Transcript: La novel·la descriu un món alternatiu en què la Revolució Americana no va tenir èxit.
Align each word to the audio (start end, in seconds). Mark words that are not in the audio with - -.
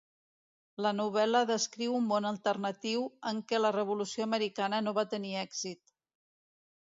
La 0.83 0.91
novel·la 0.99 1.41
descriu 1.49 1.91
un 1.97 2.07
món 2.11 2.27
alternatiu 2.29 3.05
en 3.31 3.41
què 3.51 3.59
la 3.61 3.71
Revolució 3.77 4.27
Americana 4.29 4.79
no 4.87 4.95
va 5.01 5.07
tenir 5.11 5.35
èxit. 5.45 5.97